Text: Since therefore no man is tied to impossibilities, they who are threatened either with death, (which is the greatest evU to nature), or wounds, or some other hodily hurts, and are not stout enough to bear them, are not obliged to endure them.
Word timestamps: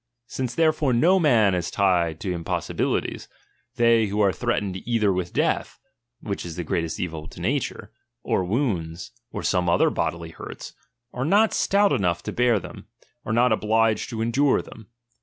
Since 0.25 0.55
therefore 0.55 0.93
no 0.93 1.19
man 1.19 1.53
is 1.53 1.69
tied 1.69 2.19
to 2.21 2.33
impossibilities, 2.33 3.27
they 3.75 4.07
who 4.07 4.19
are 4.19 4.31
threatened 4.33 4.77
either 4.77 5.13
with 5.13 5.31
death, 5.31 5.77
(which 6.21 6.43
is 6.43 6.55
the 6.55 6.63
greatest 6.63 6.97
evU 6.97 7.29
to 7.29 7.39
nature), 7.39 7.91
or 8.23 8.43
wounds, 8.43 9.11
or 9.31 9.43
some 9.43 9.69
other 9.69 9.91
hodily 9.91 10.31
hurts, 10.31 10.73
and 11.13 11.21
are 11.21 11.25
not 11.25 11.53
stout 11.53 11.93
enough 11.93 12.23
to 12.23 12.31
bear 12.33 12.57
them, 12.57 12.87
are 13.25 13.31
not 13.31 13.51
obliged 13.51 14.09
to 14.09 14.23
endure 14.23 14.63
them. 14.63 14.87